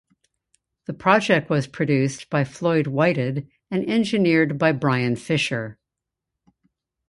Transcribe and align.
The 0.87 0.95
project 0.95 1.47
was 1.51 1.67
produced 1.67 2.27
by 2.31 2.43
Floyd 2.43 2.87
Whited 2.87 3.47
and 3.69 3.87
engineered 3.87 4.57
by 4.57 4.71
Brian 4.71 5.15
Fisher. 5.15 5.77